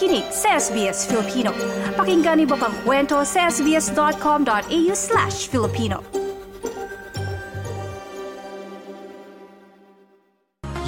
[0.00, 1.52] pakikinig sa SBS Filipino.
[1.92, 6.00] Pakinggan iba pang kwento sa sbs.com.au slash Filipino.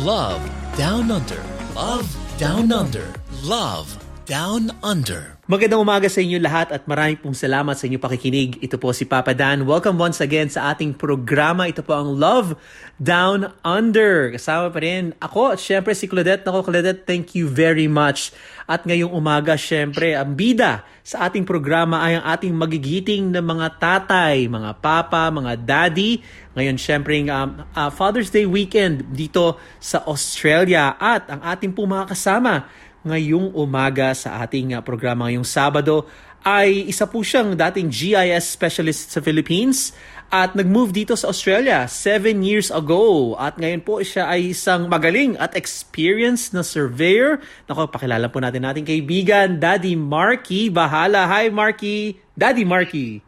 [0.01, 0.41] Love
[0.81, 1.45] Down Under.
[1.77, 2.09] Love
[2.41, 3.13] Down Under.
[3.45, 5.37] Love Down Under.
[5.43, 8.63] Magandang umaga sa inyo lahat at maraming pong salamat sa inyong pakikinig.
[8.63, 9.67] Ito po si Papa Dan.
[9.67, 11.67] Welcome once again sa ating programa.
[11.67, 12.55] Ito po ang Love
[13.03, 14.31] Down Under.
[14.31, 16.47] Kasama pa rin ako at syempre si Claudette.
[16.47, 18.31] Nako Claudette, thank you very much.
[18.71, 23.83] At ngayong umaga, syempre, ang bida sa ating programa ay ang ating magigiting na mga
[23.83, 26.23] tatay, mga papa, mga daddy.
[26.55, 30.95] Ngayon, syempre, um, uh, Father's Day weekend dito sa Australia.
[31.03, 32.71] At ang ating po mga kasama
[33.03, 36.07] ngayong umaga sa ating uh, programa ngayong Sabado
[36.43, 39.95] ay isa po siyang dating GIS specialist sa Philippines
[40.33, 43.37] at nag-move dito sa Australia seven years ago.
[43.39, 47.39] At ngayon po siya ay isang magaling at experienced na surveyor.
[47.71, 51.31] Nako, pakilala po natin nating kaibigan, Daddy Marky Bahala.
[51.31, 52.19] Hi, Marky!
[52.35, 53.23] Daddy Marky!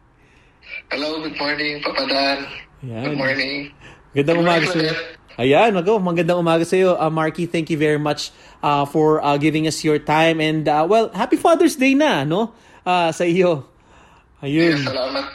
[0.91, 2.37] Hello, good morning, Papa Dan.
[2.83, 3.03] Yan.
[3.05, 3.57] Good morning.
[4.11, 5.14] Good umaga morning, sa.
[5.35, 6.95] Ayan, mag magandang umaga sa iyo.
[6.95, 8.31] Uh, Marky, thank you very much
[8.63, 10.39] uh, for uh, giving us your time.
[10.39, 12.55] And, uh, well, happy Father's Day na, no?
[12.87, 13.67] Uh, sa iyo.
[14.39, 14.79] Ayun.
[14.79, 15.25] Yes, salamat.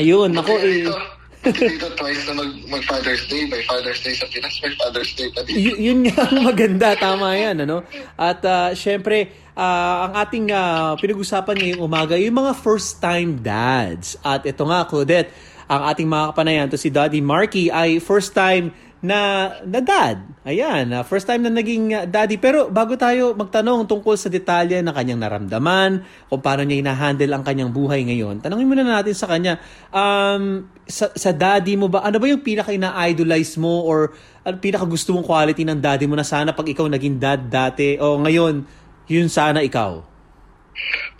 [0.00, 1.18] Ayun, ako Buti eh.
[1.40, 3.48] Dito, twice na mag, mag Father's Day.
[3.48, 5.56] May Father's Day sa Pinas, may Father's Day pa dito.
[5.56, 7.80] Y- yun nga ang maganda, tama yan, ano?
[8.16, 14.20] At uh, syempre, uh, ang ating uh, pinag-usapan ngayong umaga, yung mga first-time dads.
[14.20, 15.32] At ito nga, Claudette,
[15.64, 20.20] ang ating mga kapanayan, to si Daddy Marky, ay first-time na, na dad.
[20.44, 22.36] Ayan, uh, first time na naging uh, daddy.
[22.36, 27.44] Pero bago tayo magtanong tungkol sa detalye ng kanyang naramdaman, kung paano niya ina-handle ang
[27.44, 29.56] kanyang buhay ngayon, tanongin muna natin sa kanya,
[29.88, 34.12] um, sa, sa daddy mo ba, ano ba yung pinaka ina-idolize mo or
[34.44, 37.96] ano pinaka gusto mong quality ng daddy mo na sana pag ikaw naging dad dati
[37.96, 38.64] o ngayon,
[39.08, 40.04] yun sana ikaw?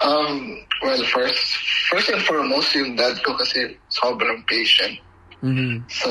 [0.01, 1.57] Um, well, first,
[1.93, 5.01] first and foremost, yung dad ko kasi sobrang patient.
[5.41, 5.85] Mhm.
[5.89, 6.11] So,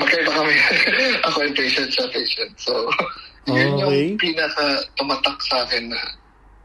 [0.00, 0.54] magkaiba kami.
[1.28, 2.52] Ako yung patient, siya patient.
[2.56, 2.72] So,
[3.52, 3.84] yun Okay.
[3.84, 6.00] yung pinaka tumatak sa akin na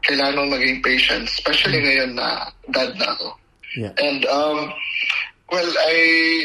[0.06, 3.28] kailangan mong maging patient, especially ngayon na dad na ako.
[3.76, 3.92] Yeah.
[4.00, 4.72] And um,
[5.52, 5.94] well, I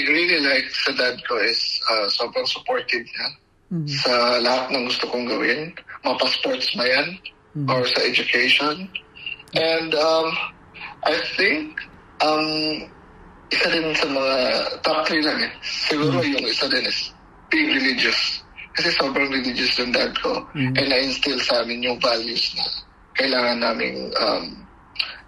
[0.09, 3.27] really like sa dad ko is uh, sobrang supportive niya
[3.87, 5.71] sa lahat ng gusto kong gawin.
[6.03, 7.07] Mapa-sports na yan
[7.71, 8.89] or sa education.
[9.55, 10.27] And um,
[11.07, 11.79] I think
[12.19, 12.91] um,
[13.51, 14.35] isa din sa mga
[14.79, 15.51] top three lang eh.
[15.61, 17.11] Siguro yung isa din is
[17.51, 18.39] being religious.
[18.71, 20.47] Kasi sobrang religious yung dad ko.
[20.55, 22.65] And na-instill sa amin yung values na
[23.19, 24.43] kailangan naming um,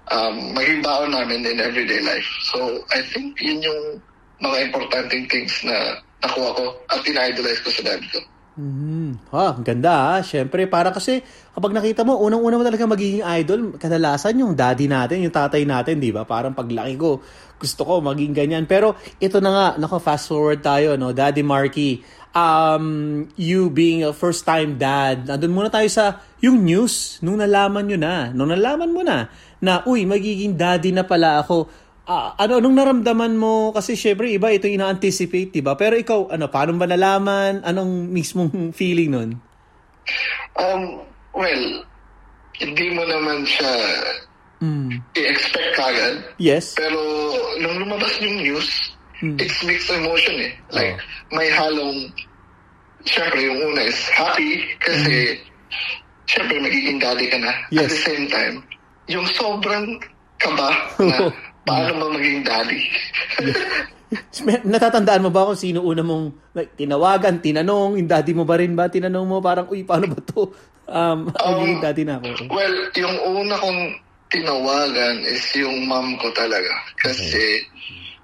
[0.08, 2.30] um, maging baon namin in everyday life.
[2.56, 3.84] So, I think yun yung
[4.40, 8.20] mga importanteng things na nakuha ko at ina-idolize ko sa dad ko.
[8.54, 9.34] Mhm.
[9.34, 10.22] Ah, ang ganda ah.
[10.22, 11.26] Siyempre, para kasi
[11.58, 15.98] kapag nakita mo, unang-una mo talaga magiging idol, kadalasan yung daddy natin, yung tatay natin,
[15.98, 16.22] di ba?
[16.22, 17.18] Parang paglaki ko,
[17.58, 18.70] gusto ko maging ganyan.
[18.70, 21.10] Pero ito na nga, nako fast forward tayo, no?
[21.10, 22.06] Daddy Marky,
[22.38, 27.98] um, you being a first-time dad, nandun muna tayo sa yung news, nung nalaman nyo
[27.98, 31.74] na, nung nalaman mo na, na, uy, magiging daddy na pala ako.
[32.04, 35.80] Ah, ano anong naramdaman mo kasi syempre iba ito ina-anticipate, 'di ba?
[35.80, 37.64] Pero ikaw ano, paano ba nalaman?
[37.64, 39.30] Anong mismong feeling nun?
[40.60, 41.00] Um,
[41.32, 41.64] well,
[42.60, 43.72] hindi mo naman siya
[44.64, 44.96] Mm.
[45.20, 46.24] i-expect kagad.
[46.40, 46.72] Yes.
[46.72, 46.96] Pero
[47.60, 48.68] nung lumabas yung news,
[49.36, 50.56] it's mixed emotion eh.
[50.72, 50.96] Like,
[51.36, 52.08] may halong,
[53.04, 55.36] syempre yung una is happy kasi
[56.32, 57.52] syempre magiging daddy ka na.
[57.52, 57.92] At Yes.
[57.92, 58.64] the same time,
[59.12, 60.00] yung sobrang
[60.40, 60.72] kaba
[61.12, 61.28] na
[61.64, 62.82] paano mo maging daddy.
[64.68, 68.76] Natatandaan mo ba kung sino una mong like, tinawagan, tinanong, yung daddy mo ba rin
[68.78, 68.92] ba?
[68.92, 70.54] Tinanong mo parang, uy, paano ba to?
[70.86, 72.28] Um, magiging daddy na ako.
[72.52, 73.82] well, yung una kong
[74.30, 76.74] tinawagan is yung mom ko talaga.
[77.00, 77.64] Kasi,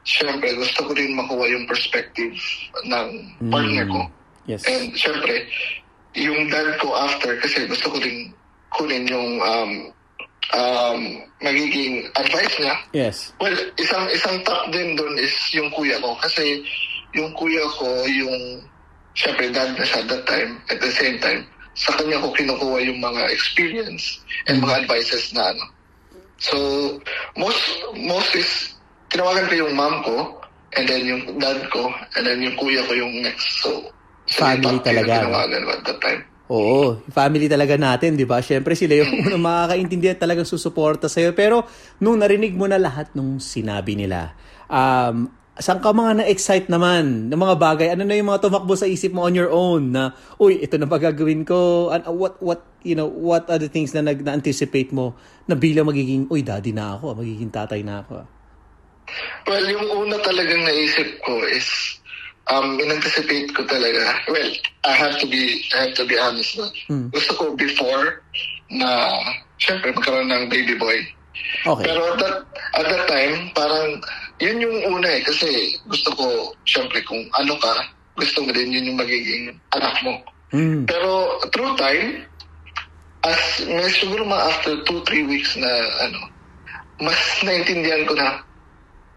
[0.03, 2.35] syempre, gusto ko rin makuha yung perspective
[2.85, 3.07] ng
[3.49, 4.01] partner ko.
[4.49, 4.65] Yes.
[4.65, 5.45] And syempre,
[6.17, 8.33] yung dad ko after, kasi gusto ko rin
[8.73, 9.71] kunin yung um,
[10.53, 10.99] um,
[11.41, 12.75] magiging advice niya.
[12.93, 13.17] Yes.
[13.39, 16.15] Well, isang isang top din doon is yung kuya ko.
[16.19, 16.63] Kasi
[17.13, 18.63] yung kuya ko, yung
[19.13, 21.43] syempre dad na siya at that time, at the same time,
[21.75, 25.65] sa kanya ko kinukuha yung mga experience and mga advices na ano.
[26.39, 26.55] So,
[27.35, 27.59] most,
[27.99, 28.79] most is,
[29.11, 30.39] tinawagan ko yung mom ko,
[30.79, 33.63] and then yung dad ko, and then yung kuya ko yung next.
[33.63, 33.91] So,
[34.29, 35.25] Family talaga?
[35.25, 36.21] Tinawagan at that time.
[36.49, 38.41] Oo, family talaga natin, 'di ba?
[38.41, 41.37] Syempre sila yung unang makakaintindi at talagang susuporta sa iyo.
[41.37, 41.69] Pero
[42.01, 44.33] nung narinig mo na lahat nung sinabi nila,
[44.65, 45.29] um
[45.59, 47.87] saan ka mga na-excite naman ng mga bagay?
[47.91, 50.87] Ano na yung mga tumakbo sa isip mo on your own na, uy, ito na
[50.87, 51.91] ba gagawin ko?
[51.91, 55.19] An- what what you know, what are the things na nag na-anticipate mo
[55.51, 58.23] na bilang magiging, uy, daddy na ako, magiging tatay na ako?
[59.51, 61.98] Well, yung una talagang naisip ko is
[62.49, 64.17] um, in-anticipate ko talaga.
[64.27, 64.51] Well,
[64.85, 66.67] I have to be I have to be honest na.
[67.13, 68.25] Gusto ko before
[68.69, 68.89] na
[69.61, 70.97] syempre magkaroon ng baby boy.
[71.65, 71.85] Okay.
[71.87, 72.37] Pero at that,
[72.75, 74.01] at that time, parang
[74.43, 75.21] yun yung una eh.
[75.23, 76.25] Kasi gusto ko,
[76.67, 77.73] syempre kung ano ka,
[78.19, 80.19] gusto mo din yun yung magiging anak mo.
[80.51, 80.89] Mm.
[80.89, 82.25] Pero through time,
[83.23, 85.71] as may siguro mga after 2-3 weeks na
[86.07, 86.19] ano,
[86.99, 88.43] mas naintindihan ko na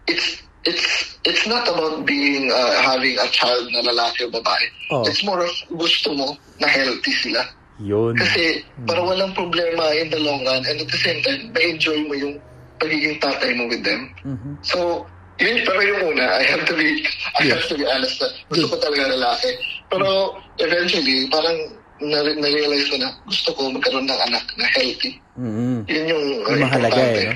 [0.07, 4.65] it's it's it's not about being uh, having a child na lalaki o babae.
[4.91, 5.03] Oh.
[5.07, 7.43] It's more of gusto mo na healthy sila.
[7.83, 8.15] Yun.
[8.15, 12.13] Kasi para walang problema in the long run and at the same time, ma-enjoy mo
[12.15, 12.39] yung
[12.79, 14.07] pagiging tatay mo with them.
[14.23, 14.59] Mhm.
[14.63, 15.03] So,
[15.41, 17.03] yun pero yung una, I have to be
[17.39, 19.49] I have to be honest na gusto ko talaga lalaki.
[19.91, 21.57] Pero eventually, parang
[22.03, 25.11] na- na-realize ko na gusto ko magkaroon ng anak na healthy.
[25.35, 25.89] Mhm.
[25.89, 27.33] Yun yung uh, Yung mahalaga eh, no?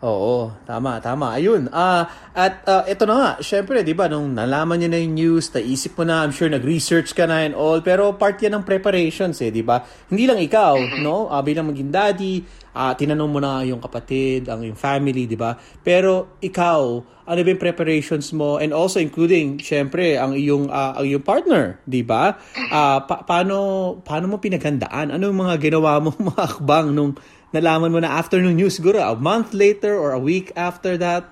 [0.00, 1.36] Oo, tama, tama.
[1.36, 1.68] Ayun.
[1.76, 5.52] Ah, at ah, ito na nga, syempre, 'di ba, nung nalaman niyo na yung news,
[5.52, 9.36] naisip mo na, I'm sure nag-research ka na and all, pero part 'yan ng preparations
[9.44, 9.84] eh, 'di ba?
[10.08, 11.28] Hindi lang ikaw, no?
[11.28, 12.40] Ah, bilang maging daddy,
[12.72, 15.52] ah, tinanong mo na yung kapatid, ang yung family, 'di ba?
[15.84, 16.80] Pero ikaw,
[17.28, 21.76] ano ba yung preparations mo and also including syempre ang iyong ah, ang iyong partner,
[21.84, 22.40] 'di ba?
[22.72, 25.12] Ah, pa- paano paano mo pinaghandaan?
[25.12, 27.12] Ano yung mga ginawa mo mga akbang nung
[27.52, 31.26] nalaman mo na after nung news siguro a month later or a week after that?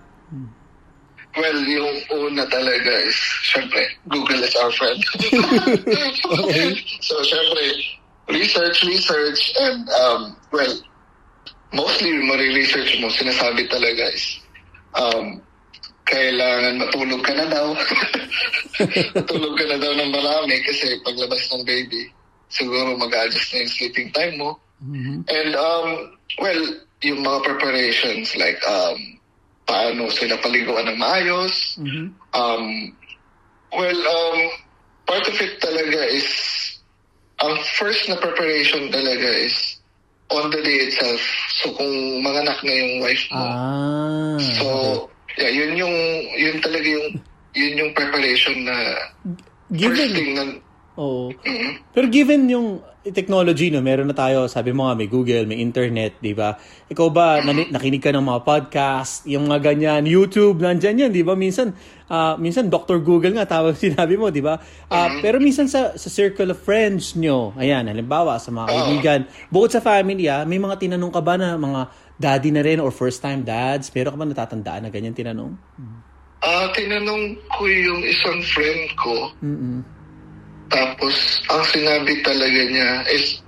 [1.39, 3.15] Well, yung una talaga is,
[3.47, 4.99] syempre, Google is our friend.
[7.05, 7.63] So, syempre,
[8.29, 10.75] research, research, and, um, well,
[11.73, 14.41] mostly mariresearch mo, sinasabi talaga is,
[14.99, 15.39] um,
[16.09, 17.67] kailangan matulog ka na daw.
[19.21, 22.09] matulog ka na daw ng marami kasi paglabas ng baby,
[22.49, 24.57] siguro mag-adjust na yung sleeping time mo.
[25.27, 25.89] And, um,
[26.39, 26.63] well,
[27.03, 29.19] yung mga preparations, like, um,
[29.67, 31.77] paano sila paliguan ng maayos.
[32.35, 32.65] Um,
[33.75, 34.39] well, um,
[35.07, 36.27] part of it talaga is,
[37.39, 39.79] ang first na preparation talaga is
[40.31, 41.23] on the day itself.
[41.63, 44.37] So, kung manganak na yung wife mo, Ah.
[44.59, 44.67] so,
[45.39, 45.97] yeah, yun yung,
[46.35, 47.09] yun talaga yung,
[47.55, 48.77] yun yung preparation na
[49.27, 50.45] first given thing na,
[50.99, 51.31] Oo.
[51.95, 56.19] Pero given yung technology no, meron na tayo, sabi mo nga may Google, may internet,
[56.19, 56.59] 'di ba?
[56.91, 61.23] Ikaw ba nani- nakinig ka ng mga podcast, yung mga ganyan, YouTube, nandiyan yan, 'di
[61.23, 61.33] ba?
[61.33, 61.73] Minsan
[62.07, 62.99] ah, minsan Dr.
[62.99, 64.59] Google nga tawag sinabi mo, 'di ba?
[64.91, 69.71] Ah, pero minsan sa sa circle of friends nyo, ayan, halimbawa sa mga kaibigan, bukod
[69.71, 71.81] sa family, ah, may mga tinanong ka ba na mga
[72.19, 73.89] daddy na rin or first time dads?
[73.89, 75.55] Pero ka ba natatandaan na ganyan tinanong?
[76.39, 79.81] ah, tinanong ko yung isang friend ko, Mm.
[80.69, 81.15] Tapos,
[81.49, 83.41] ang sinabi talaga niya is,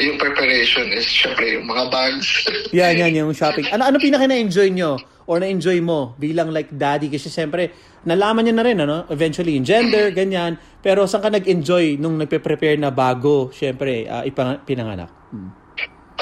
[0.00, 2.28] yung preparation is, syempre, yung mga bags.
[2.76, 3.68] Yan, yan, yung shopping.
[3.68, 4.96] Ano, ano pinaka na-enjoy nyo?
[5.28, 7.12] Or na-enjoy mo bilang like daddy?
[7.12, 7.70] Kasi siyempre,
[8.08, 9.04] nalaman niya na rin, ano?
[9.12, 10.56] Eventually, yung gender, ganyan.
[10.80, 15.12] Pero saan ka nag-enjoy nung nagpe-prepare na bago, siyempre, uh, ipang, pinanganak?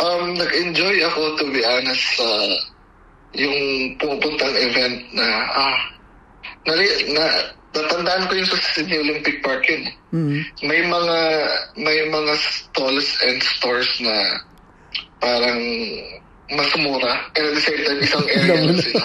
[0.00, 2.28] um, nag-enjoy ako, to be honest, sa
[3.36, 3.58] yung
[4.02, 5.78] pumupuntang event na, ah,
[6.66, 6.72] na,
[7.14, 7.24] na
[7.70, 9.86] natandaan ko yung sa Sydney Olympic Park yun.
[9.86, 9.94] eh.
[10.10, 10.38] Mm.
[10.66, 11.18] May mga,
[11.78, 14.14] may mga stalls and stores na
[15.22, 15.60] parang
[16.50, 17.30] mas mura.
[17.38, 19.04] And at the same time, isang area lang sila.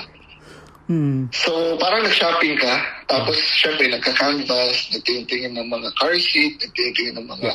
[0.85, 1.25] Hmm.
[1.33, 2.73] So, parang nag-shopping ka,
[3.09, 7.51] tapos syempre nagka-canvas, nagtingin ng mga car seat, nagtingin ng mga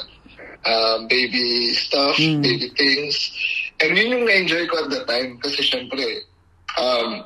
[0.67, 2.43] uh, baby stuff, Mm.
[2.43, 3.31] baby things.
[3.79, 6.27] And yun yung na-enjoy ko at the time kasi syempre,
[6.75, 7.23] um,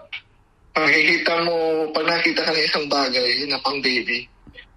[0.74, 4.26] makikita mo, pag nakita ka ng isang bagay na pang baby,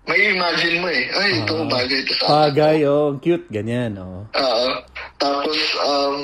[0.08, 1.68] may imagine mo eh, ay, ito Ah.
[1.68, 2.26] bagay ito sa.
[2.48, 4.24] Bagay, oh, ang cute, ganyan, oh.
[4.32, 4.70] Oo.
[5.18, 6.22] tapos, um,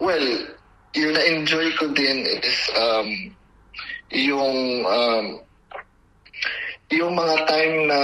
[0.00, 0.26] well,
[0.96, 3.08] yung na-enjoy ko din is um,
[4.14, 5.24] yung um,
[6.94, 7.98] yung mga time na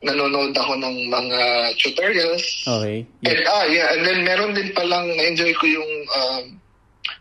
[0.00, 1.40] nanonood ako ng mga
[1.76, 2.44] tutorials.
[2.64, 3.04] Okay.
[3.28, 6.44] And, ah, yeah, and then meron din palang na-enjoy ko yung um,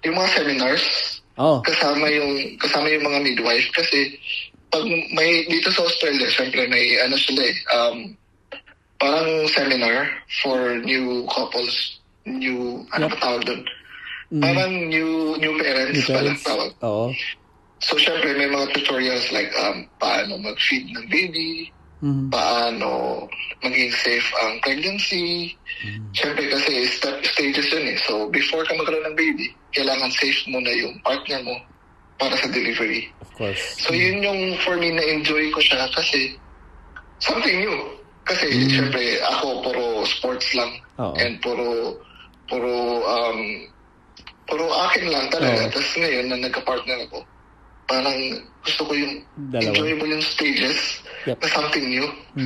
[0.08, 4.14] yung mga seminars Oh, kasama yung kasama yung mga midwife kasi
[4.70, 7.98] pag may dito sa Australia syempre may ano sila eh um
[8.98, 11.98] parang seminar for new couples
[12.30, 13.62] new ano ba tawag doon
[14.38, 16.06] parang new new parents, Mm.
[16.06, 16.44] New pala parents.
[16.46, 17.06] tawag oo.
[17.82, 21.70] so syempre may mga tutorials like um paano mag-feed ng baby
[22.04, 22.28] Mhm.
[22.28, 23.24] paano
[23.64, 25.56] maging safe ang pregnancy.
[26.12, 27.98] Siyempre kasi step stages yun eh.
[28.04, 31.56] So before ka magkaroon ng baby, kailangan safe muna yung partner mo
[32.20, 33.08] para sa delivery.
[33.24, 33.80] Of course.
[33.88, 36.38] So yun yung for me na-enjoy ko siya kasi
[37.24, 37.78] something new.
[38.28, 41.16] Kasi syempre ako puro sports lang Oo.
[41.20, 42.00] and puro
[42.52, 43.40] puro um
[44.44, 45.68] puro akin lang talaga.
[45.68, 45.72] Oo.
[45.72, 47.24] Tapos ngayon na nagka-partner ako,
[47.86, 48.18] parang
[48.64, 49.14] gusto ko yung
[49.52, 49.76] Dalawa.
[49.76, 51.40] enjoyable yung stages Yep.
[51.40, 52.04] na something new.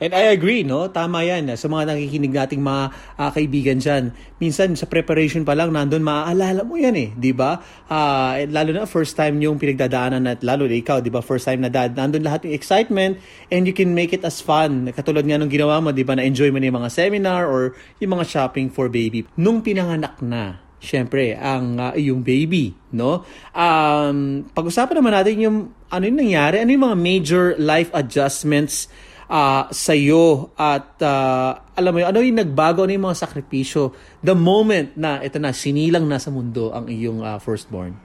[0.00, 0.88] And I agree, no?
[0.88, 1.52] Tama yan.
[1.60, 2.82] Sa mga nakikinig nating mga
[3.20, 7.60] ah, kaibigan dyan, minsan sa preparation pa lang, nandun maaalala mo yan eh, di ba?
[7.84, 11.20] Ah, eh, lalo na first time yung pinagdadaanan at lalo na ikaw, di ba?
[11.20, 13.20] First time na dad, nandun lahat yung excitement
[13.52, 14.88] and you can make it as fun.
[14.88, 16.16] Katulad nga nung ginawa mo, di ba?
[16.16, 19.28] Na-enjoy mo na yung mga seminar or yung mga shopping for baby.
[19.36, 23.26] Nung pinanganak na, Siyempre, ang ah, iyong baby, no?
[23.50, 25.58] Um, pag-usapan naman natin yung
[25.90, 28.86] ano yung nangyari, ano yung mga major life adjustments
[29.28, 33.92] ah sa iyo at ah, alam mo yun, ano yung nagbago, ano yung mga sakripisyo
[34.22, 37.98] the moment na ito na, sinilang na sa mundo ang iyong ah, firstborn?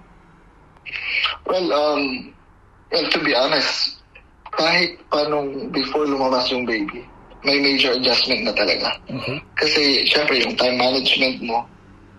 [1.45, 2.33] Well, um,
[2.89, 4.01] well, to be honest,
[4.57, 7.05] kahit pa nung before lumabas yung baby,
[7.43, 8.95] may major adjustment na talaga.
[9.59, 11.67] Kasi, syempre, yung time management mo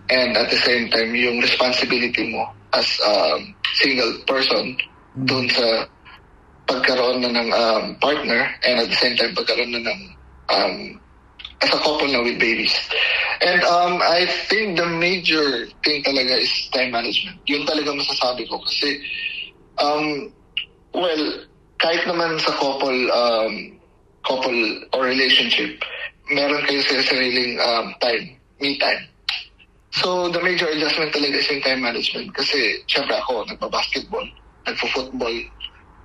[0.09, 3.39] and at the same time, yung responsibility mo as a
[3.73, 4.77] single person
[5.25, 5.87] doon sa
[6.67, 10.01] pagkaroon na ng um, partner and at the same time, pagkaroon na ng
[10.49, 10.75] um,
[11.61, 12.73] as a couple na with babies.
[13.41, 17.39] And um, I think the major thing talaga is time management.
[17.47, 19.01] Yun talaga masasabi ko kasi
[19.79, 20.33] um,
[20.93, 21.23] well,
[21.79, 23.53] kahit naman sa couple um,
[24.25, 24.59] couple
[24.93, 25.81] or relationship,
[26.31, 29.05] meron kayo sa sariling um, time, me time.
[29.95, 32.35] So, the major adjustment talaga is yung time management.
[32.35, 34.27] Kasi, syempre ako, nagpa-basketball,
[34.67, 35.35] nagpo-football,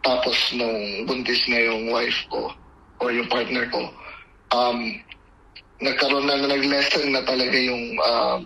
[0.06, 2.54] tapos nung buntis na yung wife ko,
[3.02, 3.90] or yung partner ko,
[4.54, 4.78] um,
[5.82, 8.40] nagkaroon na, nag-lesson na talaga yung, um,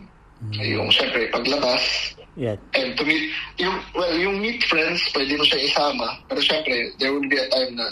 [0.56, 2.58] yung syempre, paglabas, Yeah.
[2.74, 6.18] And to meet, yung, well, yung meet friends, pwede mo siya isama.
[6.26, 7.86] Pero syempre, there will be a time na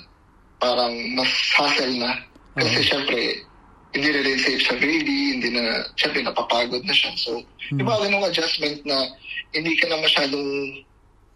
[0.58, 2.26] parang mas hassle na.
[2.58, 3.46] Kasi syempre,
[3.92, 7.12] hindi na rin safe sa baby, hindi na, syempre, napapagod na siya.
[7.20, 7.44] So,
[7.76, 9.12] yung mga ganung adjustment na
[9.52, 10.48] hindi ka na masyadong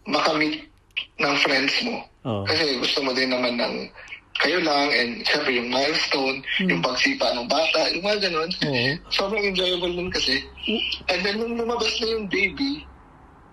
[0.09, 0.65] makamit
[1.21, 2.01] ng friends mo.
[2.25, 2.45] Oo.
[2.49, 3.75] Kasi gusto mo din naman ng
[4.37, 8.51] kayo lang and syempre yung milestone, yung pagsipa ng bata, yung mga ganun.
[8.53, 8.89] Oo.
[9.09, 10.45] Sobrang enjoyable nun kasi.
[11.09, 12.85] And then nung lumabas na yung baby,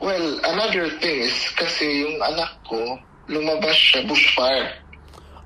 [0.03, 2.99] well, another thing is kasi yung anak ko,
[3.31, 4.82] lumabas siya bushfire.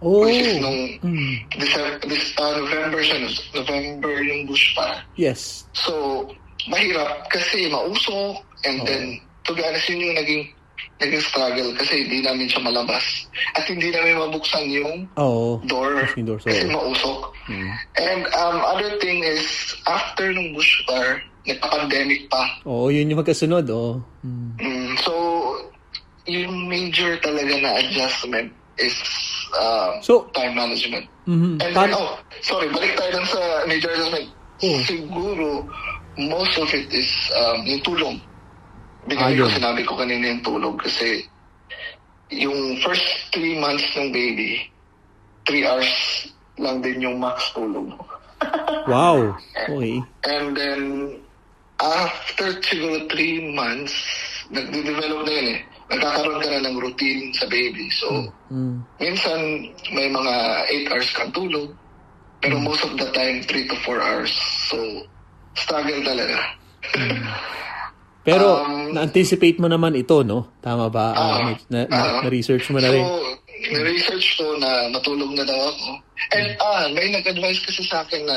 [0.01, 0.21] Oh.
[0.25, 1.41] Which is nung Mm.
[1.57, 3.17] December, this, uh, November siya,
[3.53, 5.01] November yung bushfire.
[5.17, 5.65] Yes.
[5.73, 6.25] So,
[6.69, 10.43] mahirap kasi mausok and then, to be honest, yun yung naging
[10.97, 13.05] naging struggle kasi hindi namin siya malabas.
[13.53, 15.61] At hindi namin mabuksan yung Oo.
[15.65, 17.19] door door, so- kasi mausok.
[17.97, 19.45] And um, other thing is,
[19.85, 22.43] after nung bushfire, nagpa-pandemic pa.
[22.67, 24.01] Oo, yun yung magkasunod, oo.
[24.25, 24.51] Mm.
[24.61, 25.13] Mm, so,
[26.27, 28.95] yung major talaga na adjustment is
[29.57, 31.05] uh, So- time management.
[31.27, 31.59] Mhm.
[31.59, 34.27] And then, oh, sorry, balik tayo dun sa major adjustment.
[34.63, 34.79] Oh.
[34.87, 35.67] Siguro,
[36.17, 38.15] most of it is um, yung tulog.
[38.17, 41.23] Ah, Binigay ko, sinabi ko kanina yung tulog kasi
[42.31, 44.67] yung first three months ng baby,
[45.47, 45.87] three hours
[46.59, 47.91] lang din yung max tulog.
[48.87, 49.35] Wow.
[49.67, 49.99] Okay.
[50.23, 50.81] And then,
[51.81, 53.91] after siguro three months,
[54.47, 55.61] nagde-develop na yun eh.
[55.87, 57.87] Nagkakaroon ka na ng routine sa baby.
[57.95, 58.07] So,
[58.51, 58.83] Mm.
[58.99, 59.39] minsan
[59.91, 60.33] may mga
[60.67, 61.71] 8 hours kang tulog,
[62.43, 64.31] pero most of the time 3 to 4 hours.
[64.67, 64.77] So,
[65.55, 66.37] struggle talaga.
[68.27, 70.51] Pero, Um, na-anticipate mo naman ito, no?
[70.59, 71.15] Tama ba?
[71.15, 72.19] Ah, Ah, na, na, ah.
[72.27, 72.99] na-research mo na rin.
[72.99, 73.23] So,
[73.71, 75.87] na-research ko na matulog na daw ako.
[76.35, 78.35] And ah, may nag-advise kasi sa akin na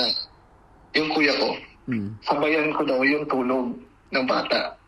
[0.94, 1.58] yung kuya ko,
[1.90, 2.22] Mm.
[2.22, 3.66] sabayan ko daw yung tulog
[4.14, 4.78] ng bata.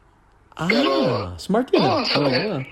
[0.53, 1.81] Ah, Pero- smart yun.
[1.81, 2.05] Oo, ah.
[2.05, 2.33] sabay.
[2.37, 2.63] Oo, ah.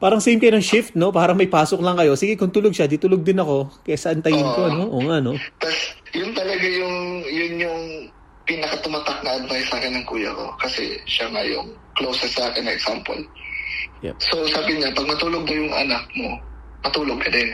[0.00, 1.12] Parang same kayo ng shift, no?
[1.12, 2.16] Parang may pasok lang kayo.
[2.16, 3.84] Sige, kung tulog siya, di tulog din ako.
[3.84, 4.72] Kesa antayin ko, Oo.
[4.72, 4.84] no?
[4.88, 5.36] Oo nga, no?
[5.60, 5.76] Tapos,
[6.16, 6.96] yun talaga yung,
[7.28, 7.80] yun yung
[8.42, 10.56] pinakatumatak na advice sa akin ng kuya ko.
[10.56, 13.20] Kasi siya nga yung closest sa akin na example.
[14.00, 14.16] Yep.
[14.18, 16.30] So, sabi niya, pag matulog na yung anak mo,
[16.80, 17.50] matulog ka din.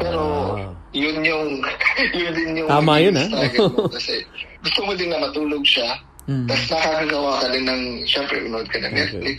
[0.00, 0.20] Pero,
[0.56, 0.72] Ah.
[0.90, 1.48] yun yung,
[2.18, 3.68] yun din yung Tama yun, naging ah.
[3.68, 3.84] mo.
[3.94, 4.24] Kasi,
[4.64, 6.00] gusto mo din na matulog siya.
[6.30, 6.46] Mm.
[6.46, 8.98] Tapos nakakagawa ka din ng, syempre, manood ka ng Okay.
[9.02, 9.38] Netflix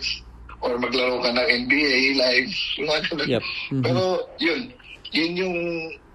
[0.63, 3.27] or maglaro ka ng NBA live, mga ganun.
[3.27, 3.43] Yep.
[3.71, 3.83] Mhm.
[3.83, 4.01] Pero,
[4.39, 4.59] yun,
[5.11, 5.57] yun yung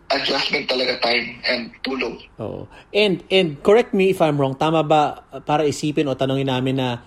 [0.09, 2.17] adjustment talaga time and tulog.
[2.41, 2.65] Oo.
[2.97, 7.05] And, and correct me if I'm wrong, tama ba para isipin o tanongin namin na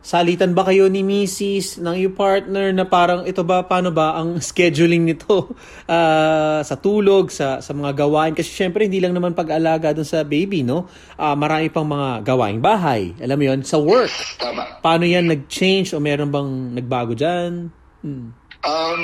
[0.00, 1.80] salitan ba kayo ni Mrs.
[1.84, 5.52] ng iyong partner na parang ito ba, paano ba ang scheduling nito
[5.84, 8.32] ah, sa tulog, sa, sa mga gawain?
[8.32, 10.88] Kasi syempre hindi lang naman pag-alaga dun sa baby, no?
[11.20, 13.12] Ah, marami pang mga gawaing bahay.
[13.20, 14.12] Alam mo yon sa work.
[14.40, 14.80] Tama.
[14.80, 17.68] Paano yan nag-change o meron bang nagbago dyan?
[18.00, 18.32] Hmm.
[18.64, 19.00] Um,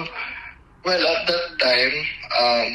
[0.85, 1.95] well, at that time,
[2.37, 2.71] um,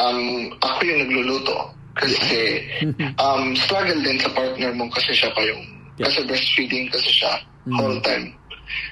[0.00, 0.20] um,
[0.60, 1.56] ako yung nagluluto.
[1.94, 2.60] Kasi
[3.24, 5.62] um, struggle din sa partner mo kasi siya pa yung,
[5.94, 6.10] Yeah.
[6.10, 7.32] kasi breastfeeding kasi siya
[7.70, 8.34] whole time.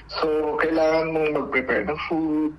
[0.07, 2.53] So, kailangan mong mag-prepare ng food,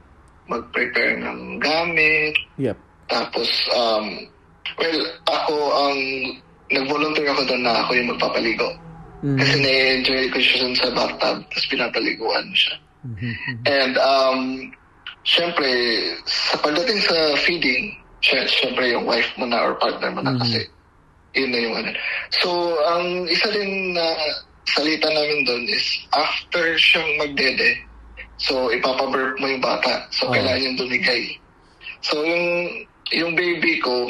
[0.47, 2.77] mag-prepare ng gamit, Yep.
[3.09, 4.07] tapos, um,
[4.79, 5.99] well, ako ang,
[6.71, 8.69] nag-volunteer ako doon na ako yung magpapaligo.
[9.25, 9.39] Mm.
[9.41, 12.75] Kasi na-enjoy ko siya sa bathtub, tapos pinapaliguan siya.
[13.69, 14.73] And, um,
[15.25, 15.69] syempre,
[16.25, 20.69] sa pagdating sa feeding, sy- syempre yung wife mo na or partner mo na kasi,
[21.35, 21.91] yun na yung ano.
[22.41, 22.51] So,
[22.87, 24.07] ang isa din na
[24.67, 27.75] salita namin doon is, after siyang magdede,
[28.37, 30.07] so ipapaburp mo yung bata.
[30.11, 30.33] So, Oh.
[30.33, 31.23] kailangan yung dumigay.
[32.01, 32.47] So, yung,
[33.13, 34.09] yung baby ko,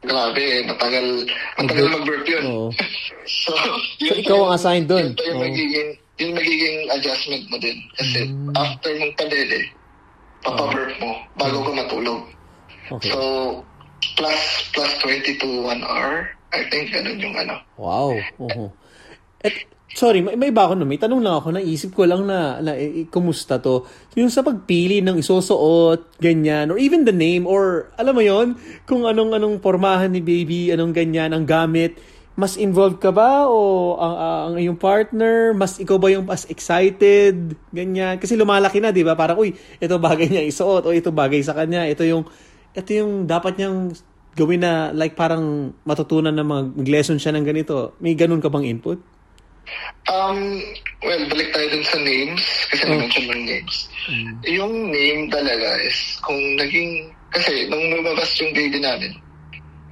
[0.00, 2.24] grabe, matagal, matagal Mag-burp.
[2.26, 2.44] yun.
[2.44, 2.68] Oo.
[3.44, 3.52] so,
[4.00, 5.16] So, ikaw ang assigned dun?
[5.16, 5.42] Yun Oo.
[5.42, 7.78] magiging, yung magiging adjustment mo din.
[7.96, 8.52] Kasi Mm.
[8.54, 9.60] after mong padede,
[10.40, 12.20] papaburp mo bago ka matulog.
[12.92, 13.10] Okay.
[13.10, 13.18] So,
[14.14, 16.28] plus plus 20 to 1 hour.
[16.54, 17.54] I think ganun yung ano.
[17.74, 18.14] Wow.
[18.38, 18.70] Oo.
[19.42, 19.54] At,
[19.94, 20.86] sorry, may, may iba ako no.
[20.86, 21.48] May tanong lang ako.
[21.54, 23.84] Naisip ko lang na, na eh, eh, kumusta to.
[24.14, 28.54] Yung sa pagpili ng isusuot, ganyan, or even the name, or alam mo yon
[28.86, 31.98] kung anong-anong pormahan ni baby, anong ganyan, ang gamit,
[32.34, 37.54] mas involved ka ba o ang, ang iyong partner, mas ikaw ba yung mas excited,
[37.70, 38.18] ganyan.
[38.18, 39.14] Kasi lumalaki na, di ba?
[39.14, 42.26] Parang, uy, ito bagay niya isuot, o ito bagay sa kanya, ito yung,
[42.74, 43.94] ito yung dapat niyang
[44.34, 47.94] gawin na like parang matutunan na mag- mag-lesson siya ng ganito.
[47.98, 48.98] May ganun ka bang input?
[50.04, 50.60] Um,
[51.00, 52.44] well, balik tayo dun sa names.
[52.68, 52.88] Kasi Oh.
[52.92, 53.76] na-mention mo yung names.
[54.44, 57.08] Yung name talaga is kung naging...
[57.32, 59.10] Kasi nung lumabas yung baby namin,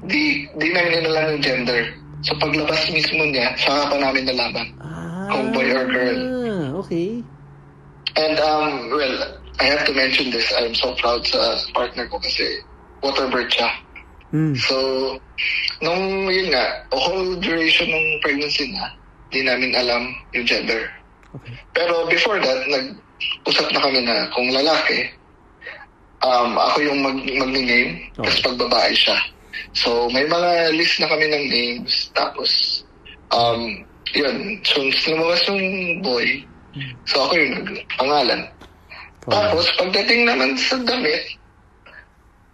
[0.06, 1.82] di, di namin inalam yung gender.
[2.22, 4.66] So paglabas mismo niya, saka pa namin nalaman.
[4.78, 6.18] Ah, Kung boy or girl.
[6.84, 7.18] Okay.
[8.14, 9.16] And um, well,
[9.58, 10.46] I have to mention this.
[10.54, 11.40] I'm so proud sa
[11.74, 12.62] partner ko kasi
[13.02, 13.66] waterbird siya.
[14.32, 14.56] Hmm.
[14.56, 14.76] So,
[15.84, 18.96] nung yun nga, whole duration ng pregnancy na,
[19.28, 20.88] di namin alam yung gender.
[21.36, 21.52] Okay.
[21.76, 25.12] Pero before that, nag-usap na kami na kung lalaki,
[26.24, 28.24] um, ako yung mag mag-name, Oh.
[28.24, 29.18] tapos pag babae siya.
[29.76, 32.50] So, may mga list na kami ng names, tapos,
[33.36, 33.84] um,
[34.16, 34.80] yun, so,
[35.12, 36.24] lumabas yung boy,
[37.04, 38.42] so ako yung nag-pangalan.
[39.28, 41.20] Tapos, pagdating naman sa damit,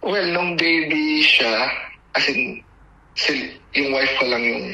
[0.01, 1.67] well, nung baby siya,
[2.15, 2.63] as in,
[3.15, 4.65] si, yung wife ko lang yung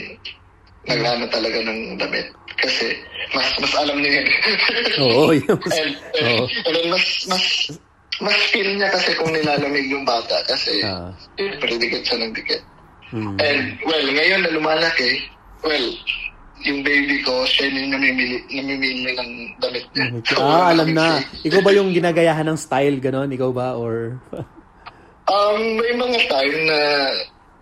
[0.86, 2.28] naglana talaga ng damit.
[2.56, 2.96] Kasi,
[3.36, 4.28] mas mas alam niya yun.
[5.04, 5.92] Oo, and,
[6.24, 6.44] Oo.
[6.48, 7.46] and then, mas, mas,
[8.24, 10.40] mas feel niya kasi kung nilalamig yung bata.
[10.48, 11.12] Kasi, Ah.
[11.36, 12.62] yun, dikit siya ng dikit.
[13.12, 13.36] Hmm.
[13.38, 15.26] And, well, ngayon na lumalaki,
[15.62, 15.88] well,
[16.64, 20.06] yung baby ko, siya yung namimili, namimili ng damit niya.
[20.32, 21.20] So, Ah, alam na.
[21.44, 23.30] Ikaw ba yung ginagayahan ng style, ganon?
[23.30, 23.76] Ikaw ba?
[23.76, 24.16] Or
[25.26, 26.80] Um, may mga time na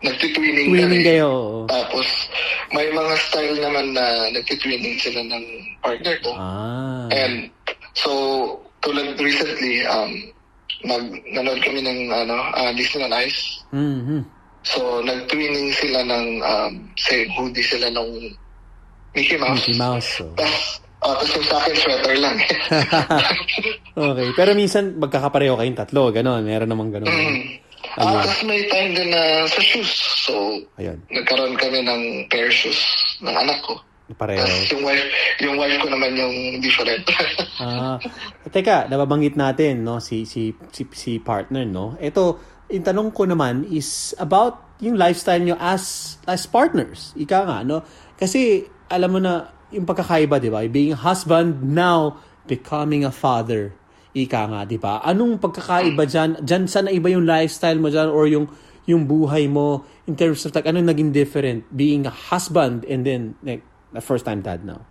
[0.04, 1.32] nagtitwinning twinning kayo?
[1.32, 1.68] Oo.
[1.72, 2.08] Tapos,
[2.76, 4.04] may mga style naman na
[4.36, 5.46] nagtitwinning sila ng
[5.80, 6.32] partner ko.
[6.36, 7.08] Ah.
[7.16, 7.48] And,
[7.96, 8.12] so,
[8.84, 10.12] tulad recently, um,
[10.84, 13.64] nag, nanood kami ng, ano, uh, Disney on Ice.
[13.72, 14.28] Mhm.
[14.64, 18.10] So, nag-twinning sila ng, um, same hoodie sila ng
[19.16, 19.68] Mickey Mouse.
[19.72, 20.12] Mickey Mouse.
[20.20, 20.36] oh.
[20.36, 22.38] Tapos, uh, tapos yung sa akin, sweater lang.
[24.16, 24.28] okay.
[24.34, 26.10] Pero minsan, magkakapareho kayong tatlo.
[26.16, 26.42] Ganon.
[26.48, 27.12] Meron namang ganon.
[27.12, 27.64] mm.
[27.94, 28.16] Ayun.
[28.18, 29.92] Ah, tapos may time din na sa shoes.
[30.26, 30.34] So,
[30.82, 30.98] Ayun.
[31.14, 32.80] nagkaroon kami ng pair shoes
[33.22, 33.78] ng anak ko.
[34.18, 34.42] Pareho.
[34.42, 35.06] Tapos yung wife,
[35.42, 37.06] yung wife ko naman yung different.
[37.64, 37.96] Ah,
[38.52, 41.96] teka, nababanggit natin no si si si, si partner no.
[41.96, 47.16] Ito, yung tanong ko naman is about yung lifestyle nyo as as partners.
[47.16, 47.86] Ika nga no.
[48.20, 50.62] Kasi alam mo na yung pagkakaiba, 'di ba?
[50.70, 53.74] Being a husband now becoming a father.
[54.14, 55.02] Ika nga, 'di ba?
[55.02, 56.46] Anong pagkakaiba diyan?
[56.46, 58.46] Diyan sana iba yung lifestyle mo diyan or yung
[58.86, 63.34] yung buhay mo in terms of like anong naging different being a husband and then
[63.42, 63.64] like
[63.96, 64.84] a first time dad now.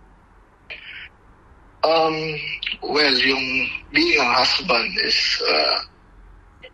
[1.83, 2.15] um,
[2.81, 5.77] well, yung being a husband is uh,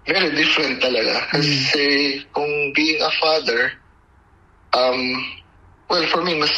[0.07, 1.25] very different talaga.
[1.33, 3.73] Kasi kung being a father,
[4.73, 5.01] um,
[5.89, 6.53] well, for me, mas,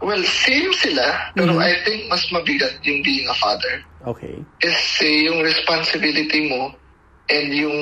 [0.00, 1.62] well, same sila, pero Mhm.
[1.62, 3.74] I think mas mabigat yung being a father.
[4.06, 4.44] Okay.
[4.60, 6.74] Kasi yung responsibility mo
[7.28, 7.80] and yung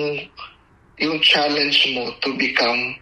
[0.99, 2.95] yung challenge mo to become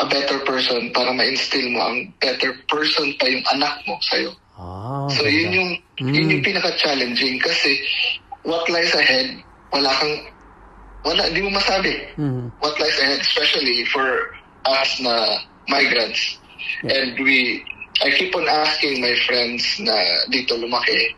[0.00, 4.32] a better person para ma-instill mo ang better person pa yung anak mo sa'yo.
[4.56, 7.76] Ah, So yun yung yun yung pinaka-challenging kasi
[8.44, 9.36] what lies ahead,
[9.72, 10.16] wala kang
[11.06, 11.92] wala, di mo masabi.
[12.18, 12.50] Mhm.
[12.58, 14.32] What lies ahead, especially for
[14.66, 15.38] us na
[15.70, 16.40] migrants.
[16.82, 17.62] And we,
[18.02, 19.96] I keep on asking my friends na
[20.28, 21.16] dito lumaki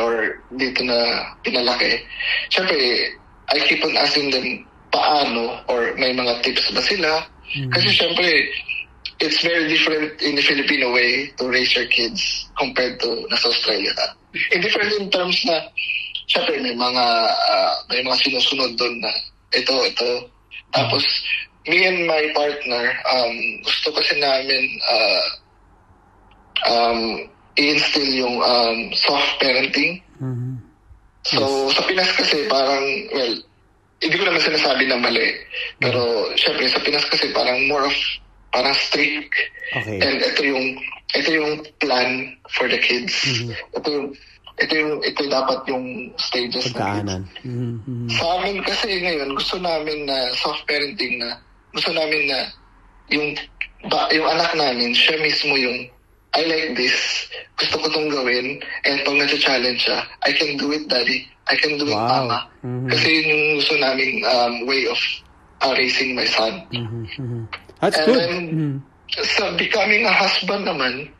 [0.00, 2.00] or dito na pinalaki.
[2.48, 3.12] Siyempre,
[3.52, 7.26] I keep on asking them, paano or may mga tips ba sila.
[7.70, 8.26] Kasi syempre,
[9.20, 13.92] it's very different in the Filipino way to raise your kids compared to nasa Australia.
[14.50, 15.60] In different in terms na,
[16.26, 19.12] syempre may mga, ah, may mga sinusunod doon na
[19.54, 20.10] ito, ito.
[20.74, 21.04] Tapos,
[21.68, 25.24] me and my partner, um, gusto kasi namin uh,
[26.62, 30.02] um, i-instill yung um, soft parenting.
[31.24, 33.34] So, sa Pinas kasi parang, well,
[34.04, 35.32] hindi ko naman sinasabi na mali.
[35.80, 37.96] Pero, syempre, sa Pinas kasi parang more of,
[38.52, 39.32] parang strict.
[39.72, 39.98] Okay.
[40.04, 40.66] And ito yung,
[41.16, 43.16] ito yung plan for the kids.
[43.72, 44.08] Ito yung,
[44.60, 46.76] ito yung, ito dapat yung stages ng kids.
[46.76, 47.22] Pagkaanan.
[47.40, 48.06] Mhm.
[48.12, 51.40] Sa amin kasi ngayon, gusto namin na soft parenting na,
[51.72, 52.38] gusto namin na
[53.08, 53.32] yung,
[53.88, 55.88] ba, yung anak namin, siya mismo yung,
[56.34, 60.90] I like this, gusto ko tong gawin, and pag nasa-challenge siya, I can do it,
[60.90, 61.30] daddy.
[61.46, 62.26] I can do it, Wow.
[62.26, 62.38] mama.
[62.66, 62.90] Mhm.
[62.90, 64.98] Kasi yun yung gusto namin um, way of
[65.62, 66.66] uh, raising my son.
[67.78, 68.18] That's And good.
[68.18, 68.76] then, Mhm.
[69.38, 71.14] sa becoming a husband naman,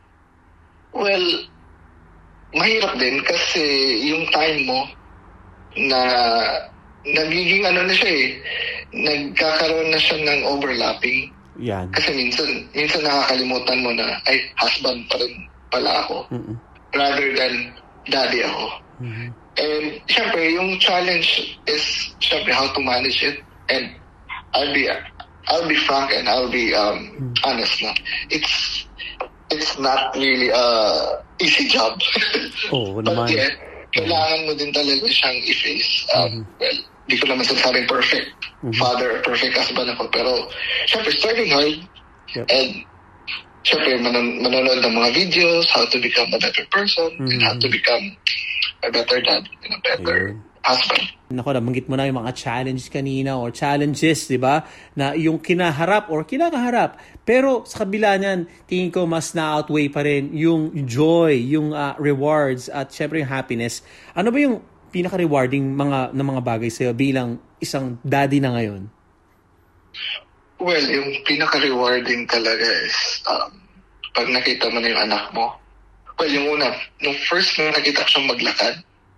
[0.91, 1.27] well,
[2.57, 3.63] mahirap din kasi
[4.11, 4.81] yung time mo
[5.79, 6.01] na
[7.07, 8.29] nagiging ano na siya eh,
[8.95, 11.35] nagkakaroon na siya ng overlapping.
[11.59, 11.91] Yan.
[11.95, 15.35] Kasi minsan, minsan nakakalimutan mo na, ay, husband pa rin
[15.71, 16.27] pala ako.
[16.35, 16.57] Mm-mm.
[16.95, 17.55] Rather than
[18.11, 18.67] daddy ako.
[19.55, 21.83] And syempre, yung challenge is
[22.23, 23.39] syempre how to manage it.
[23.71, 23.91] And
[24.55, 24.91] I'll be
[25.49, 27.93] I'll be frank and I'll be um, honest na.
[28.31, 28.87] It's
[29.51, 30.67] it's not really a
[31.39, 31.99] easy job.
[32.73, 33.31] Oo But naman.
[33.35, 33.51] yeah,
[33.95, 35.93] kailangan mo din talaga siyang i-face.
[36.15, 38.33] Um, Well, di ko naman sinasabing perfect
[38.81, 40.09] father, perfect husband ako.
[40.09, 40.49] Pero,
[40.89, 41.77] syempre, starting hard.
[42.33, 42.47] Yep.
[42.49, 42.71] And,
[43.65, 47.69] syempre, manon- manonood ng mga videos, how to become a better person, and how to
[47.69, 48.17] become
[48.85, 50.41] a better dad and a better Ayun.
[50.65, 51.05] husband.
[51.35, 54.65] Nako, nabanggit mo na yung mga challenge kanina or challenges, di ba?
[54.97, 57.01] Na yung kinaharap or kinakaharap.
[57.25, 62.69] Pero sa kabila niyan, tingin ko mas na-outweigh pa rin yung joy, yung ah, rewards
[62.69, 63.81] at syempre yung happiness.
[64.15, 64.61] Ano ba yung
[64.95, 68.87] pinaka-rewarding mga, na mga bagay sa'yo bilang isang daddy na ngayon?
[70.63, 72.95] Well, yung pinaka-rewarding talaga is
[73.27, 73.59] um,
[74.15, 75.59] pag nakita mo na yung anak mo.
[76.15, 76.71] Well, yung una,
[77.03, 78.75] nung first na nakita ko siyang maglakad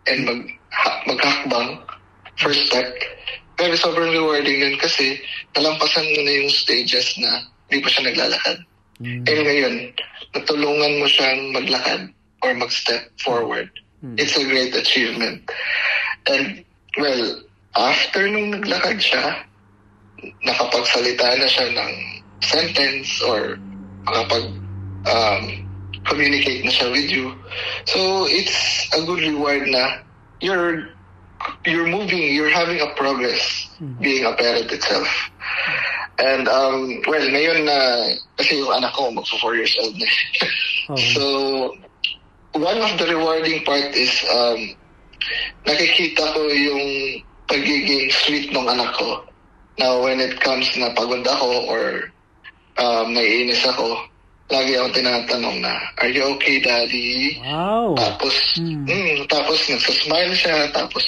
[0.09, 0.41] and mag,
[0.73, 1.71] ha, maghakbang,
[2.41, 2.89] first step,
[3.61, 5.21] pero sobrang rewarding yun kasi
[5.53, 8.59] nalampasan mo na yung stages na hindi pa siya naglalakad.
[9.29, 9.75] And ngayon,
[10.33, 12.01] natulungan mo siyang maglakad
[12.41, 13.69] or mag-step forward.
[14.15, 15.51] It's a great achievement.
[16.27, 16.65] And,
[16.99, 17.43] well,
[17.77, 19.43] after nung naglakad siya,
[20.47, 21.93] nakapagsalita na siya ng
[22.41, 23.59] sentence or
[24.07, 24.45] nakapag
[25.07, 25.45] um,
[26.07, 27.35] communicate na siya with you.
[27.85, 30.03] So it's a good reward na
[30.41, 30.89] you're
[31.65, 33.69] you're moving, you're having a progress
[34.01, 35.09] being a parent itself.
[36.19, 37.79] And um, well, ngayon na
[38.41, 40.09] kasi yung anak ko magpo 4 years old na.
[40.89, 40.97] Oh.
[41.15, 41.23] so
[42.59, 44.61] one of the rewarding part is um,
[45.67, 46.87] nakikita ko yung
[47.47, 49.25] pagiging sweet ng anak ko.
[49.79, 51.85] Now, when it comes na pagod ako or
[52.81, 54.09] um, naiinis ako,
[54.49, 57.37] lagi akong tinatanong na, are you okay, daddy?
[57.43, 57.99] Wow!
[57.99, 61.05] Tapos, mm, tapos nagsasmile siya, tapos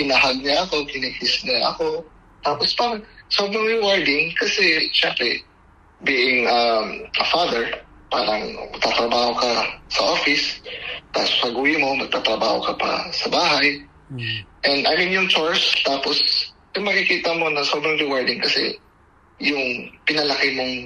[0.00, 2.02] hinahag niya ako, kinikiss niya ako.
[2.42, 5.44] Tapos parang sobrang rewarding kasi syempre,
[6.02, 7.70] being um, a father,
[8.08, 8.42] parang
[8.72, 9.52] magtatrabaho ka
[9.92, 10.60] sa office,
[11.12, 13.84] tapos pag uwi mo, magtatrabaho ka pa sa bahay.
[14.64, 16.16] And I mean yung chores, tapos
[16.76, 18.80] yung makikita mo na sobrang rewarding kasi
[19.38, 20.76] yung pinalaki mong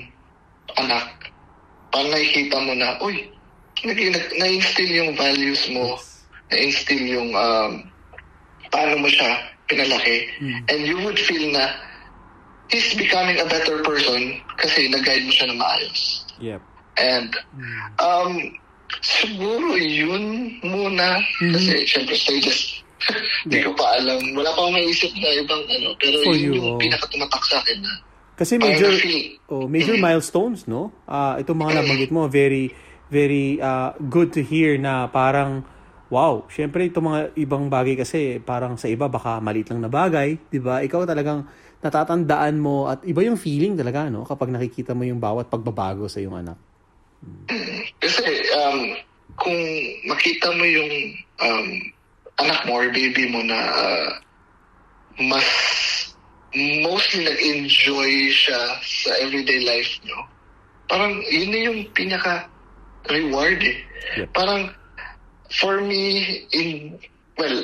[0.83, 1.07] anak,
[1.95, 3.31] parang nakikita mo na, uy,
[4.39, 5.99] na-instill yung values mo,
[6.51, 7.71] na-instill yung um,
[8.71, 9.37] paano mo siya
[9.71, 10.27] pinalaki.
[10.69, 11.71] And you would feel na
[12.73, 16.01] he's becoming a better person kasi nag-guide mo siya na maayos.
[16.41, 16.63] Yep.
[17.01, 17.31] And
[18.01, 18.33] um,
[19.01, 22.83] siguro yun muna kasi syempre stages
[23.47, 24.21] hindi ko pa alam.
[24.37, 25.89] Wala pa akong maisip na ibang ano.
[25.99, 26.81] Pero For yun you, yung oh.
[26.81, 27.93] pinakatumatak sa akin na
[28.33, 28.91] Kasi major
[29.53, 30.91] oh, major milestones, no?
[31.05, 32.73] Ah, itong mga nabanggit mo, very
[33.13, 35.63] very ah, good to hear na parang
[36.13, 40.49] wow, syempre itong mga ibang bagay kasi parang sa iba baka maliit lang na bagay,
[40.49, 40.81] 'di ba?
[40.85, 41.45] Ikaw talagang
[41.83, 44.25] natatandaan mo at iba yung feeling talaga, no?
[44.25, 46.72] Kapag nakikita mo yung bawat pagbabago sa iyong anak.
[48.03, 48.25] Kasi
[48.57, 48.81] um,
[49.39, 49.59] kung
[50.09, 50.93] makita mo yung
[51.43, 51.69] um,
[52.41, 54.11] anak mo or baby mo na uh,
[55.21, 55.47] mas
[56.83, 60.19] mostly nag-enjoy siya sa everyday life nyo,
[60.89, 62.49] parang yun na yung pinaka
[63.09, 63.79] reward eh.
[64.19, 64.29] Yep.
[64.37, 64.63] Parang
[65.53, 66.99] for me, in,
[67.39, 67.59] well,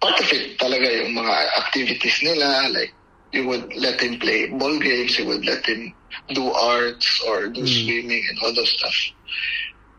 [0.00, 2.97] part of it talaga yung mga activities nila, like
[3.32, 5.92] you would let him play ball games, you would let him
[6.32, 8.96] do arts or do swimming and all those stuff.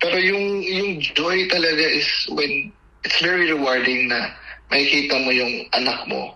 [0.02, 2.72] Pero yung yung joy talaga is when
[3.04, 4.34] it's very rewarding na
[4.72, 6.34] makikita mo yung anak mo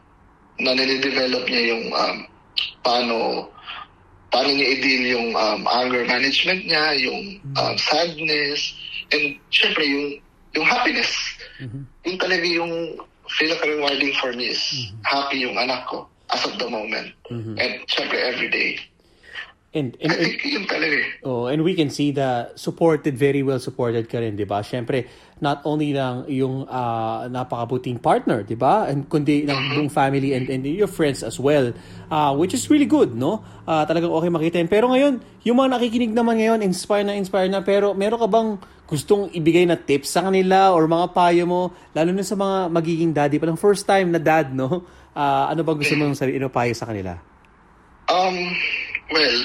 [0.60, 2.18] na nire-develop niya yung um,
[2.86, 3.50] paano
[4.30, 8.74] paano niya i-deal yung um, anger management niya, yung um, sadness,
[9.10, 10.22] and syempre yung
[10.54, 11.10] yung happiness.
[12.06, 12.74] Yung talaga yung
[13.40, 17.14] pinaka-rewarding for me is happy yung anak ko as of the moment.
[17.30, 18.82] And syempre every day.
[19.74, 21.26] And, and, I think yun talaga eh.
[21.26, 24.62] Oh, and we can see the supported, very well supported ka rin, di ba?
[24.62, 25.10] Siyempre,
[25.42, 28.86] not only lang yung ah, napakabuting partner, di ba?
[28.86, 31.74] And kundi ng buong family and, and your friends as well.
[32.14, 33.42] Ah, which is really good, no?
[33.66, 34.70] Ah, talagang okay makita yun.
[34.70, 38.50] Pero ngayon, yung mga nakikinig naman ngayon, inspire na inspire na, pero meron ka bang
[38.86, 43.10] gustong ibigay na tips sa kanila or mga payo mo, lalo na sa mga magiging
[43.10, 44.86] daddy, palang first time na dad, no?
[45.14, 47.14] Ah, ano ba gusto mong sabihin, ano payo sa kanila?
[48.10, 48.38] Um,
[49.14, 49.38] well,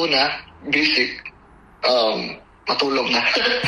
[0.00, 0.40] una,
[0.72, 1.12] basic,
[1.84, 3.20] um, matulog na.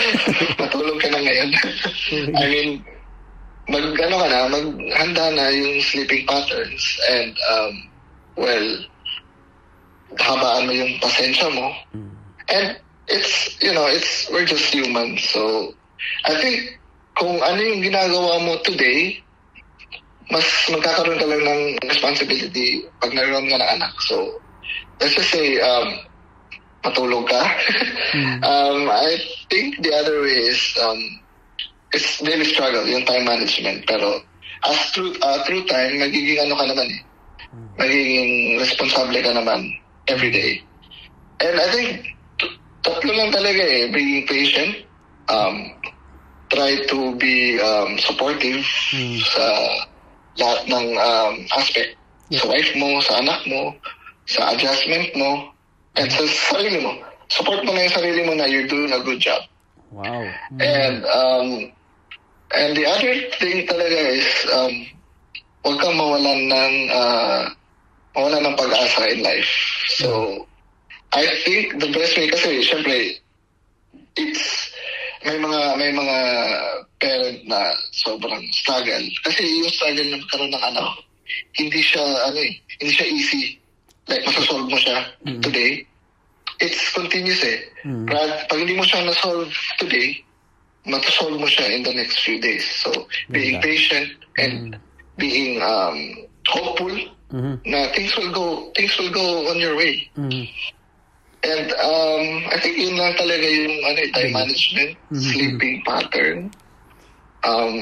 [0.61, 1.51] matulog ka na ngayon.
[2.41, 2.71] I mean,
[3.69, 7.73] mag, ano ka na, maghanda na yung sleeping patterns and, um,
[8.41, 8.69] well,
[10.17, 11.77] habaan mo yung pasensya mo.
[12.49, 15.21] And it's, you know, it's, we're just human.
[15.21, 15.73] So,
[16.25, 16.81] I think,
[17.15, 19.24] kung ano yung ginagawa mo today,
[20.31, 23.93] mas magkakaroon ka lang ng responsibility pag naroon ka ng anak.
[24.09, 24.41] So,
[25.01, 26.01] let's just say, um,
[26.85, 27.43] matulog ka.
[28.49, 31.01] um, I think the other way is, um,
[31.93, 33.85] it's daily struggle, yung time management.
[33.85, 34.25] Pero,
[34.65, 37.03] as through, uh, through time, magiging ano ka naman eh.
[37.79, 39.61] Magiging responsable ka naman
[40.09, 40.65] every day.
[41.45, 41.91] And I think,
[42.81, 43.93] tatlo lang talaga eh.
[43.93, 44.89] Being patient,
[45.29, 45.73] um,
[46.49, 48.65] try to be um, supportive
[49.35, 49.45] sa
[50.38, 51.97] lahat ng um, aspect.
[52.35, 53.75] Sa wife mo, sa anak mo,
[54.27, 55.55] sa adjustment mo,
[55.94, 56.92] and sa sarili mo.
[57.31, 59.42] Support mo na yung sarili mo na you're doing a good job.
[59.94, 60.27] Wow.
[60.59, 61.49] And um,
[62.51, 64.75] and the other thing talaga is um,
[65.62, 67.42] huwag kang mawalan ng uh,
[68.18, 69.53] mawalan ng pag-asa in life.
[69.94, 70.09] So
[71.14, 73.23] I think the best way kasi syempre
[74.18, 74.74] it's
[75.25, 76.17] may mga may mga
[77.01, 77.61] parent na
[77.93, 79.05] sobrang struggle.
[79.25, 80.91] Kasi yung struggle na magkaroon ng anak
[81.57, 83.43] hindi siya ano eh hindi siya easy.
[84.07, 84.99] Like masasolve mo siya
[85.41, 85.81] today.
[86.61, 87.59] It's continuous eh.
[87.83, 90.21] Brad, pag hindi mo siya na-solve today
[90.85, 92.65] matasolve mo siya in the next few days.
[92.85, 92.93] So
[93.33, 93.67] being Ganda.
[93.67, 94.77] patient and
[95.17, 96.93] being um hopeful
[97.65, 100.07] na things will go things will go on your way
[101.45, 106.49] And um, I think yun lang talaga yung ano, eh, time management, sleeping pattern,
[107.45, 107.77] um,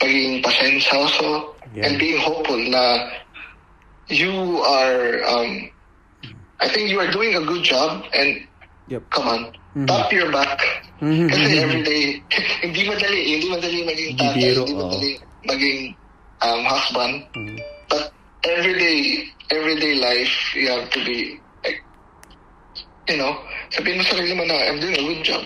[0.00, 1.92] pagiging pasensya also, Yeah.
[1.92, 3.12] and being hopeful na
[4.08, 4.32] you
[4.64, 5.68] are, um,
[6.56, 8.48] I think you are doing a good job and
[8.88, 9.10] Yep.
[9.12, 9.40] come on,
[9.84, 10.56] tap your back.
[10.96, 12.24] Kasi every day,
[12.64, 15.10] hindi madali, hindi madali maging tatay, biro, hindi madali
[15.44, 15.80] maging
[16.40, 17.14] um, husband.
[17.92, 18.08] But
[18.46, 21.44] everyday, everyday life, you have to be
[23.08, 23.38] you know,
[23.70, 25.44] sabihin mo sa sarili mo na, I'm doing a good job.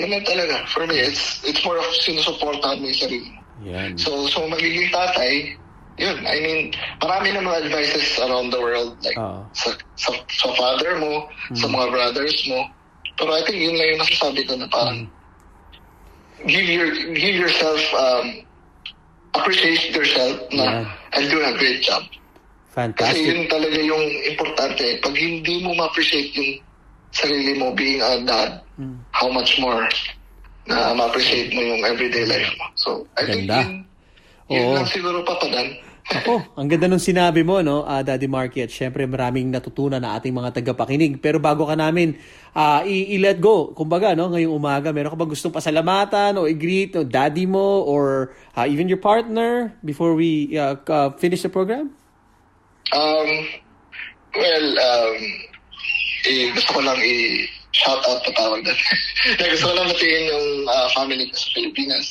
[0.00, 0.66] Yan lang talaga.
[0.72, 3.40] For me, it's it's more of sinusuportahan mo yung sarili mo.
[3.62, 3.94] Yan.
[3.94, 5.54] So, so magiging tatay,
[5.96, 9.46] yun, I mean, marami na mga advices around the world, like, Oo.
[9.54, 12.66] sa, sa, sa father mo, sa mga brothers mo.
[13.14, 15.06] Pero I think yun lang yung nasasabi ko na parang,
[16.50, 18.42] give your give yourself, um,
[19.38, 20.84] appreciate yourself na, Yeah.
[21.14, 22.02] I'm doing a great job.
[22.74, 23.22] Kasi Fantastic.
[23.22, 24.98] yun talaga yung importante.
[24.98, 26.58] Pag hindi mo ma-appreciate yung
[27.14, 28.98] sarili mo being a dad, Hmm.
[29.14, 29.86] how much more
[30.66, 32.66] na ma-appreciate mo yung everyday life mo.
[32.74, 33.62] So, I think Ganda.
[33.62, 33.70] yun,
[34.50, 34.74] yun Oo.
[34.74, 35.78] lang siguro papadan.
[36.04, 40.18] Ako, ang ganda nung sinabi mo, no, ah, Daddy Marky, at syempre maraming natutunan na
[40.18, 41.16] ating mga tagapakinig.
[41.16, 42.18] Pero bago ka namin
[42.82, 47.06] i- i-let go, kumbaga, no, ngayong umaga, meron ka ba gustong pasalamatan o i-greet o
[47.06, 51.94] daddy mo or ah, even your partner before we ah, ka- finish the program?
[52.90, 53.28] Um,
[54.34, 55.16] well, um,
[56.26, 58.78] eh, gusto ko lang i-shout out pa tawag doon.
[59.40, 62.08] Na gusto ko lang batiin yung ah, family ko sa Pilipinas.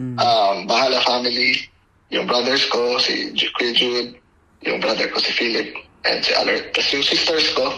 [0.00, 1.68] Um, Bahala family,
[2.08, 4.16] yung brothers ko, si Kuya Jude,
[4.64, 6.74] yung brother ko si Philip, and si Alert.
[6.74, 7.70] Tapos yung sisters ko,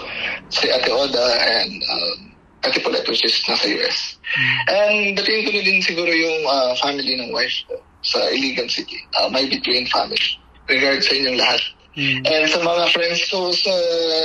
[0.48, 2.18] si Ate Oda and um,
[2.64, 4.16] Ate Paulette, which is nasa US.
[4.68, 9.00] And batiin ko na din siguro yung ah, family ng wife ko sa Iligan City,
[9.20, 10.20] uh, my between family.
[10.68, 11.60] Regards sa inyong lahat.
[11.94, 13.70] And sa mga friends ko sa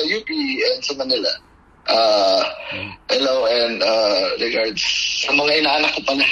[0.09, 1.29] UP and sa Manila.
[1.89, 2.41] Uh,
[3.09, 4.81] hello and uh, regards
[5.25, 6.25] sa mga inaanak ko pala.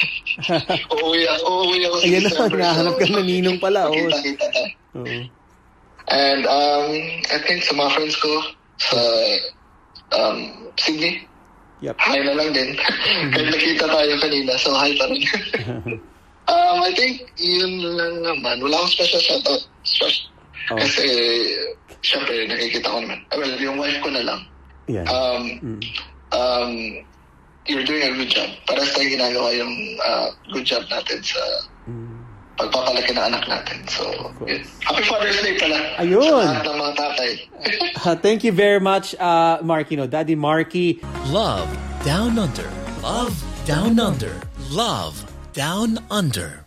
[0.98, 2.58] uuwi ako, uuwi ako sa Ayan na, December.
[2.62, 3.94] nahanap ka na ninong pala, oh.
[3.94, 4.70] Kita-kita tayo.
[5.02, 5.18] Oo.
[6.08, 6.90] And um,
[7.34, 8.32] I think sa mga friends ko
[8.82, 9.00] sa
[10.18, 10.38] um,
[10.78, 11.26] Sydney,
[11.86, 11.94] Yep.
[12.02, 12.74] hi na lang din.
[13.34, 15.22] Kahit nakita tayo kanina, so hi pa rin.
[16.50, 18.66] um, I think yun lang naman.
[18.66, 19.62] Wala akong special shoutout.
[19.86, 20.34] Special.
[20.72, 20.76] Oh.
[20.76, 21.06] Kasi,
[22.04, 23.20] syempre, nakikita ko naman.
[23.32, 24.42] Well, yung wife ko na lang.
[24.88, 25.06] Yan.
[25.08, 25.44] Um,
[26.32, 26.72] um,
[27.68, 28.50] you're doing a good job.
[28.68, 31.42] Paras tayong ginagawa yung uh, good job natin sa
[32.58, 33.80] pagpapalaki ng anak natin.
[33.88, 34.04] So,
[34.48, 34.66] yun.
[34.82, 35.78] Happy Father's Day pala.
[36.02, 36.48] Ayun.
[36.48, 37.32] Sa ng mga tatay.
[38.08, 39.98] Uh, thank you very much, uh, Marky.
[39.98, 41.04] No, Daddy Marky.
[41.28, 41.68] Love
[42.06, 42.70] Down Under.
[43.04, 44.32] Love Down Under.
[44.72, 46.67] Love Down Under.